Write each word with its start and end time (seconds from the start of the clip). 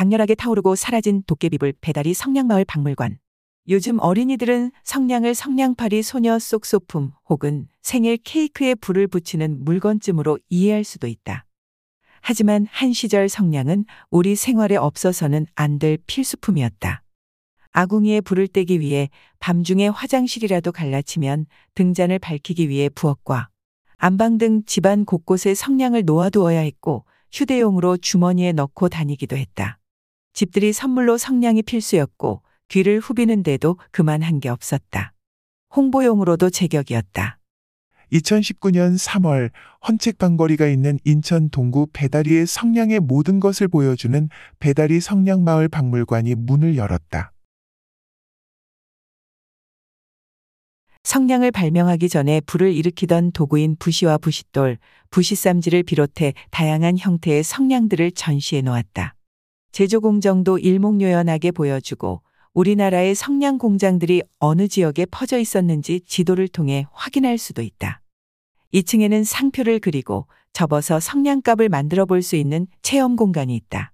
강렬하게 0.00 0.34
타오르고 0.34 0.76
사라진 0.76 1.22
도깨비불 1.26 1.74
배달이 1.82 2.14
성냥마을 2.14 2.64
박물관. 2.64 3.18
요즘 3.68 4.00
어린이들은 4.00 4.72
성냥을 4.82 5.34
성냥팔이 5.34 6.02
소녀 6.02 6.38
속 6.38 6.64
소품 6.64 7.12
혹은 7.28 7.68
생일 7.82 8.16
케이크에 8.16 8.74
불을 8.76 9.08
붙이는 9.08 9.62
물건쯤으로 9.62 10.38
이해할 10.48 10.84
수도 10.84 11.06
있다. 11.06 11.44
하지만 12.22 12.66
한 12.70 12.94
시절 12.94 13.28
성냥은 13.28 13.84
우리 14.10 14.36
생활에 14.36 14.76
없어서는 14.76 15.44
안 15.54 15.78
될 15.78 15.98
필수품이었다. 16.06 17.02
아궁이에 17.72 18.22
불을 18.22 18.48
떼기 18.48 18.80
위해 18.80 19.10
밤중에 19.38 19.88
화장실이라도 19.88 20.72
갈라치면 20.72 21.44
등잔을 21.74 22.18
밝히기 22.20 22.70
위해 22.70 22.88
부엌과 22.88 23.50
안방 23.98 24.38
등 24.38 24.62
집안 24.64 25.04
곳곳에 25.04 25.52
성냥을 25.54 26.06
놓아두어야 26.06 26.60
했고 26.60 27.04
휴대용으로 27.32 27.98
주머니에 27.98 28.52
넣고 28.52 28.88
다니기도 28.88 29.36
했다. 29.36 29.76
집들이 30.32 30.72
선물로 30.72 31.18
성냥이 31.18 31.62
필수였고 31.62 32.42
귀를 32.68 33.00
후비는데도 33.00 33.78
그만한 33.90 34.40
게 34.40 34.48
없었다. 34.48 35.12
홍보용으로도 35.74 36.50
제격이었다. 36.50 37.38
2019년 38.12 38.98
3월 38.98 39.50
헌책방거리가 39.86 40.66
있는 40.66 40.98
인천 41.04 41.48
동구 41.50 41.88
배다리의 41.92 42.46
성냥의 42.46 43.00
모든 43.00 43.38
것을 43.38 43.68
보여주는 43.68 44.28
배다리 44.58 45.00
성냥마을 45.00 45.68
박물관이 45.68 46.34
문을 46.34 46.76
열었다. 46.76 47.32
성냥을 51.02 51.50
발명하기 51.50 52.08
전에 52.08 52.40
불을 52.42 52.72
일으키던 52.72 53.32
도구인 53.32 53.76
부시와 53.78 54.18
부싯돌, 54.18 54.78
부시쌈지를 55.10 55.82
비롯해 55.82 56.34
다양한 56.50 56.98
형태의 56.98 57.42
성냥들을 57.42 58.12
전시해 58.12 58.60
놓았다. 58.60 59.14
제조 59.72 60.00
공정도 60.00 60.58
일목요연하게 60.58 61.52
보여주고 61.52 62.22
우리나라의 62.52 63.14
성냥 63.14 63.58
공장들이 63.58 64.22
어느 64.38 64.66
지역에 64.66 65.06
퍼져 65.06 65.38
있었는지 65.38 66.00
지도를 66.00 66.48
통해 66.48 66.86
확인할 66.92 67.38
수도 67.38 67.62
있다. 67.62 68.02
2층에는 68.74 69.24
상표를 69.24 69.78
그리고 69.78 70.26
접어서 70.52 70.98
성냥갑을 70.98 71.68
만들어 71.68 72.06
볼 72.06 72.22
수 72.22 72.36
있는 72.36 72.66
체험 72.82 73.16
공간이 73.16 73.54
있다. 73.54 73.92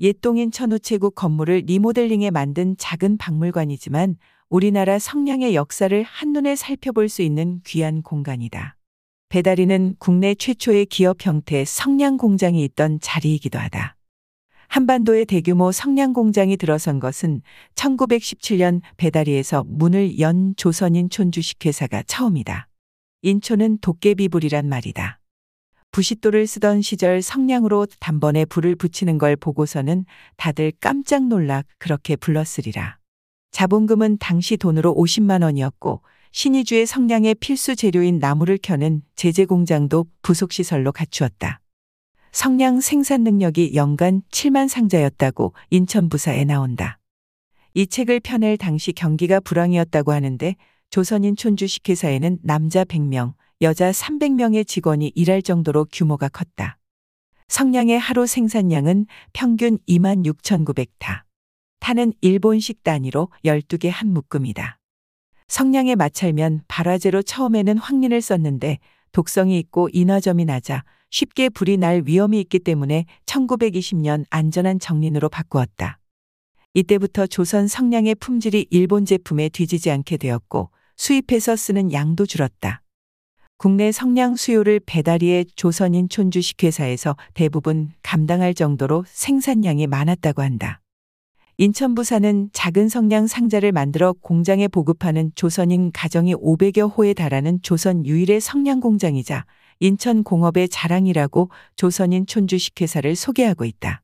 옛동인 0.00 0.52
천우체국 0.52 1.16
건물을 1.16 1.64
리모델링해 1.66 2.30
만든 2.30 2.76
작은 2.78 3.18
박물관이지만 3.18 4.16
우리나라 4.48 4.98
성냥의 4.98 5.54
역사를 5.56 6.02
한눈에 6.04 6.54
살펴볼 6.54 7.08
수 7.08 7.22
있는 7.22 7.60
귀한 7.66 8.02
공간이다. 8.02 8.76
배다리는 9.28 9.96
국내 9.98 10.34
최초의 10.34 10.86
기업 10.86 11.26
형태 11.26 11.64
성냥 11.64 12.16
공장이 12.16 12.64
있던 12.64 13.00
자리이기도 13.00 13.58
하다. 13.58 13.97
한반도에 14.68 15.24
대규모 15.24 15.72
성냥 15.72 16.12
공장이 16.12 16.56
들어선 16.56 17.00
것은 17.00 17.42
1917년 17.74 18.80
배다리에서 18.96 19.64
문을 19.66 20.20
연 20.20 20.54
조선인 20.56 21.10
촌주식회사가 21.10 22.04
처음이다. 22.06 22.68
인초는 23.22 23.78
도깨비불이란 23.78 24.68
말이다. 24.68 25.20
부싯돌을 25.90 26.46
쓰던 26.46 26.82
시절 26.82 27.22
성냥으로 27.22 27.86
단번에 27.98 28.44
불을 28.44 28.76
붙이는 28.76 29.16
걸 29.18 29.36
보고서는 29.36 30.04
다들 30.36 30.72
깜짝 30.80 31.26
놀라 31.26 31.64
그렇게 31.78 32.14
불렀으리라. 32.14 32.98
자본금은 33.50 34.18
당시 34.18 34.58
돈으로 34.58 34.94
50만 34.94 35.42
원이었고 35.42 36.02
신의주의 36.32 36.86
성냥의 36.86 37.36
필수 37.36 37.74
재료인 37.74 38.18
나무를 38.18 38.58
켜는 38.62 39.02
제재 39.16 39.46
공장도 39.46 40.06
부속 40.20 40.52
시설로 40.52 40.92
갖추었다. 40.92 41.60
성냥 42.32 42.80
생산 42.80 43.22
능력이 43.24 43.74
연간 43.74 44.22
7만 44.30 44.68
상자였다고 44.68 45.54
인천 45.70 46.08
부사에 46.08 46.44
나온다. 46.44 46.98
이 47.74 47.86
책을 47.86 48.20
펴낼 48.20 48.56
당시 48.56 48.92
경기가 48.92 49.40
불황이었다고 49.40 50.12
하는데 50.12 50.56
조선인 50.90 51.36
촌주 51.36 51.66
식회사에는 51.66 52.38
남자 52.42 52.84
100명, 52.84 53.34
여자 53.60 53.90
300명의 53.90 54.66
직원이 54.66 55.12
일할 55.14 55.42
정도로 55.42 55.86
규모가 55.90 56.28
컸다. 56.28 56.78
성냥의 57.48 57.98
하루 57.98 58.26
생산량은 58.26 59.06
평균 59.32 59.78
2만 59.88 60.24
6,900타. 60.24 61.22
타는 61.80 62.12
일본식 62.20 62.82
단위로 62.82 63.30
12개 63.44 63.88
한 63.90 64.12
묶음이다. 64.12 64.78
성냥에 65.48 65.94
마찰면 65.94 66.62
발화제로 66.68 67.22
처음에는 67.22 67.78
황린을 67.78 68.20
썼는데 68.20 68.78
독성이 69.12 69.58
있고 69.58 69.88
인화점이 69.92 70.44
낮아 70.44 70.84
쉽게 71.10 71.48
불이 71.48 71.76
날 71.78 72.02
위험이 72.04 72.40
있기 72.40 72.58
때문에 72.58 73.06
1920년 73.26 74.24
안전한 74.30 74.78
정린으로 74.78 75.28
바꾸었다. 75.28 75.98
이때부터 76.74 77.26
조선 77.26 77.66
성냥의 77.66 78.16
품질이 78.16 78.66
일본 78.70 79.04
제품에 79.04 79.48
뒤지지 79.48 79.90
않게 79.90 80.16
되었고 80.18 80.70
수입해서 80.96 81.56
쓰는 81.56 81.92
양도 81.92 82.26
줄었다. 82.26 82.82
국내 83.56 83.90
성냥 83.90 84.36
수요를 84.36 84.80
배달이의 84.86 85.46
조선인 85.56 86.08
촌주식회사에서 86.08 87.16
대부분 87.34 87.90
감당할 88.02 88.54
정도로 88.54 89.04
생산량이 89.08 89.88
많았다고 89.88 90.42
한다. 90.42 90.80
인천부사는 91.56 92.50
작은 92.52 92.88
성냥 92.88 93.26
상자를 93.26 93.72
만들어 93.72 94.12
공장에 94.12 94.68
보급하는 94.68 95.32
조선인 95.34 95.90
가정이 95.90 96.36
500여 96.36 96.96
호에 96.96 97.14
달하는 97.14 97.58
조선 97.62 98.06
유일의 98.06 98.40
성냥 98.40 98.78
공장이자 98.78 99.44
인천 99.80 100.24
공업의 100.24 100.68
자랑이라고 100.68 101.50
조선인 101.76 102.26
촌주식회사를 102.26 103.14
소개하고 103.14 103.64
있다. 103.64 104.02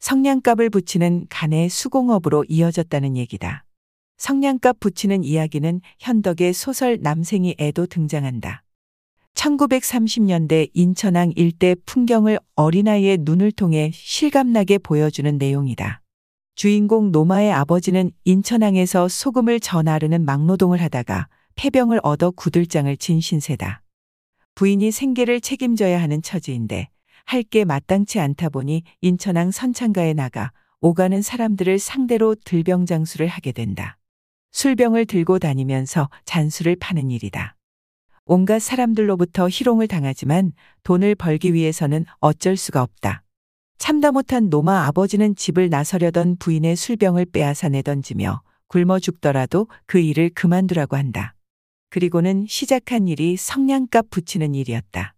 성냥갑을 0.00 0.70
붙이는 0.70 1.26
간의 1.28 1.68
수공업으로 1.68 2.44
이어졌다는 2.48 3.16
얘기다. 3.16 3.64
성냥갑 4.16 4.80
붙이는 4.80 5.24
이야기는 5.24 5.80
현덕의 5.98 6.52
소설 6.52 6.98
남생이 7.00 7.56
애도 7.58 7.86
등장한다. 7.86 8.62
1930년대 9.34 10.70
인천항 10.74 11.32
일대 11.36 11.74
풍경을 11.86 12.38
어린아이의 12.56 13.18
눈을 13.22 13.52
통해 13.52 13.90
실감나게 13.94 14.78
보여주는 14.78 15.38
내용이다. 15.38 16.02
주인공 16.54 17.10
노마의 17.10 17.52
아버지는 17.52 18.10
인천항에서 18.24 19.08
소금을 19.08 19.60
전하르는 19.60 20.24
막노동을 20.24 20.80
하다가 20.82 21.28
폐병을 21.54 22.00
얻어 22.02 22.30
구들장을 22.30 22.94
진 22.98 23.20
신세다. 23.20 23.82
부인이 24.54 24.90
생계를 24.90 25.40
책임져야 25.40 26.00
하는 26.00 26.22
처지인데 26.22 26.88
할 27.24 27.42
게 27.44 27.64
마땅치 27.64 28.18
않다 28.18 28.48
보니 28.48 28.82
인천항 29.00 29.50
선창가에 29.50 30.14
나가 30.14 30.52
오가는 30.80 31.22
사람들을 31.22 31.78
상대로 31.78 32.34
들병장수를 32.34 33.26
하게 33.26 33.52
된다. 33.52 33.98
술병을 34.52 35.06
들고 35.06 35.38
다니면서 35.38 36.08
잔수를 36.24 36.76
파는 36.76 37.10
일이다. 37.10 37.56
온갖 38.24 38.60
사람들로부터 38.60 39.48
희롱을 39.48 39.88
당하지만 39.88 40.52
돈을 40.82 41.14
벌기 41.14 41.54
위해서는 41.54 42.04
어쩔 42.18 42.56
수가 42.56 42.82
없다. 42.82 43.22
참다 43.78 44.12
못한 44.12 44.50
노마 44.50 44.86
아버지는 44.86 45.34
집을 45.36 45.70
나서려던 45.70 46.36
부인의 46.38 46.76
술병을 46.76 47.26
빼앗아 47.26 47.68
내던지며 47.70 48.42
굶어 48.68 48.98
죽더라도 48.98 49.68
그 49.86 49.98
일을 49.98 50.30
그만두라고 50.34 50.96
한다. 50.96 51.34
그리고는 51.90 52.46
시작한 52.48 53.08
일이 53.08 53.36
성냥갑 53.36 54.10
붙이는 54.10 54.54
일이었다. 54.54 55.14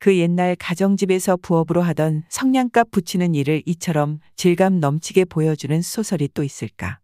그 0.00 0.18
옛날 0.18 0.56
가정집에서 0.56 1.36
부업으로 1.36 1.80
하던 1.80 2.24
성냥갑 2.28 2.90
붙이는 2.90 3.36
일을 3.36 3.62
이처럼 3.66 4.18
질감 4.34 4.80
넘치게 4.80 5.26
보여주는 5.26 5.80
소설이 5.80 6.28
또 6.34 6.42
있을까. 6.42 6.98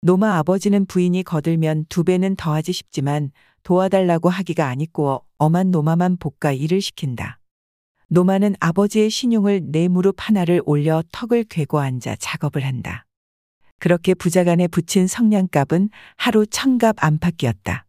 노마 0.00 0.36
아버지는 0.38 0.84
부인이 0.84 1.22
거들면 1.22 1.86
두 1.88 2.02
배는 2.02 2.34
더하지 2.34 2.72
싶지만 2.72 3.30
도와달라고 3.62 4.30
하기가 4.30 4.66
아니고 4.66 5.24
엄한 5.38 5.70
노마만 5.70 6.16
볶아 6.16 6.52
일을 6.52 6.80
시킨다. 6.80 7.38
노마는 8.08 8.56
아버지의 8.58 9.10
신용을 9.10 9.62
내 9.70 9.86
무릎 9.86 10.16
하나를 10.18 10.60
올려 10.66 11.04
턱을 11.12 11.44
괴고 11.44 11.78
앉아 11.78 12.16
작업을 12.18 12.64
한다. 12.64 13.06
그렇게 13.78 14.12
부자간에 14.12 14.66
붙인 14.66 15.06
성냥갑은 15.06 15.90
하루 16.16 16.46
천갑 16.46 16.96
안팎이었다. 16.98 17.83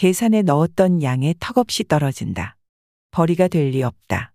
계산에 0.00 0.40
넣었던 0.40 1.02
양에 1.02 1.34
턱없이 1.38 1.84
떨어진다. 1.84 2.56
벌이가 3.10 3.48
될 3.48 3.70
리 3.70 3.82
없다. 3.82 4.32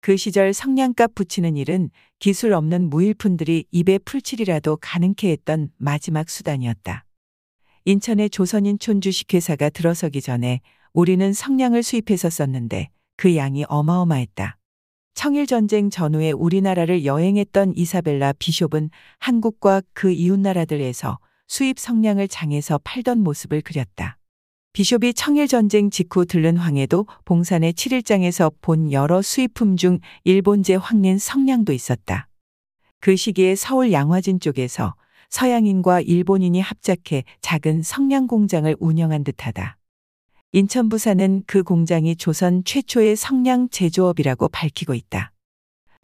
그 0.00 0.16
시절 0.16 0.54
성냥갑 0.54 1.14
붙이는 1.14 1.58
일은 1.58 1.90
기술 2.18 2.54
없는 2.54 2.88
무일푼들이 2.88 3.66
입에 3.70 3.98
풀칠이라도 3.98 4.78
가능케 4.80 5.30
했던 5.32 5.68
마지막 5.76 6.30
수단이었다. 6.30 7.04
인천의 7.84 8.30
조선인 8.30 8.78
촌주식회사가 8.78 9.68
들어서기 9.68 10.22
전에 10.22 10.62
우리는 10.94 11.30
성냥을 11.30 11.82
수입해서 11.82 12.30
썼는데 12.30 12.88
그 13.18 13.36
양이 13.36 13.66
어마어마했다. 13.68 14.56
청일전쟁 15.12 15.90
전후에 15.90 16.30
우리나라를 16.30 17.04
여행했던 17.04 17.74
이사벨라 17.76 18.32
비숍은 18.38 18.88
한국과 19.18 19.82
그 19.92 20.10
이웃나라들에서 20.10 21.18
수입 21.48 21.78
성냥을 21.78 22.28
장에서 22.28 22.80
팔던 22.82 23.18
모습을 23.18 23.60
그렸다. 23.60 24.16
비숍이 24.76 25.14
청일전쟁 25.14 25.88
직후 25.88 26.26
들른 26.26 26.58
황해도 26.58 27.06
봉산의 27.24 27.72
7일장에서 27.72 28.52
본 28.60 28.92
여러 28.92 29.22
수입품 29.22 29.78
중 29.78 30.00
일본제 30.24 30.74
황린 30.74 31.16
성냥도 31.16 31.72
있었다. 31.72 32.28
그 33.00 33.16
시기에 33.16 33.54
서울 33.54 33.90
양화진 33.90 34.38
쪽에서 34.38 34.94
서양인과 35.30 36.02
일본인이 36.02 36.60
합작해 36.60 37.24
작은 37.40 37.82
성냥 37.82 38.26
공장을 38.26 38.76
운영한 38.78 39.24
듯하다. 39.24 39.78
인천 40.52 40.90
부사는 40.90 41.44
그 41.46 41.62
공장이 41.62 42.14
조선 42.16 42.62
최초의 42.62 43.16
성냥 43.16 43.70
제조업이라고 43.70 44.48
밝히고 44.48 44.92
있다. 44.92 45.32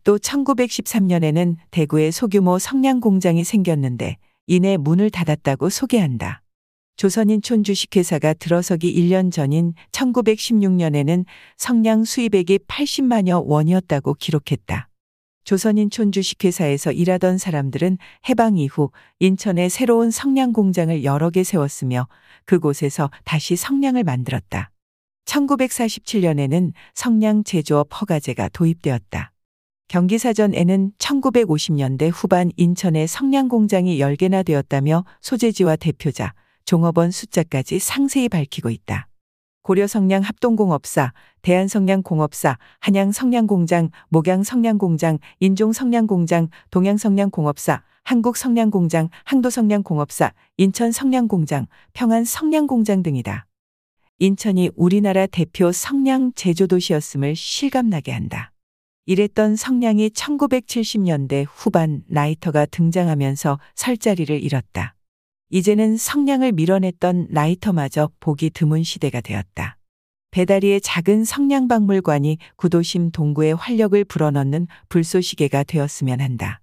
또 0.03 0.17
1913년에는 0.17 1.57
대구에 1.73 2.11
소규모 2.11 2.59
성냥 2.59 3.01
공장이 3.01 3.45
생겼는데 3.45 4.17
이내 4.47 4.79
문을 4.79 5.11
닫았다고 5.11 5.69
소개한다. 5.69 6.43
조선인촌 6.97 7.65
주식회사가 7.65 8.35
들어서기 8.35 8.95
1년 8.95 9.33
전인 9.33 9.75
1916년에는 9.93 11.25
성냥 11.57 12.05
수입액이 12.05 12.61
80만여 12.69 13.43
원이었다고 13.45 14.15
기록했다. 14.15 14.89
조선인촌 15.45 16.13
주식회사에서 16.13 16.93
일하던 16.93 17.39
사람들은 17.39 17.99
해방 18.29 18.59
이후 18.59 18.91
인천에 19.19 19.69
새로운 19.69 20.11
성냥 20.11 20.53
공장을 20.53 21.03
여러 21.03 21.31
개 21.31 21.43
세웠으며 21.43 22.07
그곳에서 22.45 23.11
다시 23.25 23.57
성냥을 23.57 24.05
만들었다. 24.05 24.71
1947년에는 25.25 26.73
성냥 26.95 27.43
제조업 27.43 27.89
허가제가 28.01 28.51
도입되었다. 28.51 29.33
경기사전에는 29.89 30.93
1950년대 30.99 32.11
후반 32.13 32.51
인천에 32.57 33.07
성냥 33.07 33.49
공장이 33.49 33.99
10개나 33.99 34.45
되었다며 34.45 35.05
소재지와 35.21 35.77
대표자, 35.77 36.33
종업원 36.65 37.11
숫자까지 37.11 37.79
상세히 37.79 38.29
밝히고 38.29 38.71
있다. 38.71 39.09
고려성냥 39.63 40.23
합동공업사, 40.23 41.13
대한성냥공업사, 41.43 42.59
한양성냥공장, 42.81 43.91
목양성냥공장, 44.09 45.19
인종성냥공장, 45.41 46.49
동양성냥공업사, 46.71 47.83
한국성냥공장, 48.05 49.09
항도성냥공업사, 49.25 50.33
인천성냥공장, 50.57 51.67
평안성냥공장 51.93 53.03
등이다. 53.03 53.47
인천이 54.19 54.71
우리나라 54.77 55.27
대표 55.27 55.73
성냥 55.73 56.33
제조도시였음을 56.35 57.37
실감나게 57.37 58.13
한다. 58.13 58.53
이랬던 59.07 59.57
성냥이 59.57 60.11
1970년대 60.11 61.47
후반 61.49 62.03
라이터가 62.09 62.67
등장하면서 62.67 63.59
설 63.75 63.97
자리를 63.97 64.43
잃었다. 64.43 64.95
이제는 65.55 65.99
성냥을 65.99 66.53
밀어냈던 66.53 67.27
라이터마저 67.31 68.11
보기 68.21 68.49
드문 68.49 68.83
시대가 68.85 69.21
되었다. 69.21 69.77
배다리의 70.31 70.81
작은 70.81 71.27
성냥박물관이 71.27 72.39
구도심 72.57 73.11
동구의 73.11 73.55
활력을 73.57 74.07
불어넣는 74.07 74.67
불쏘시개가 74.89 75.65
되었으면 75.65 76.23
한다. 76.23 76.62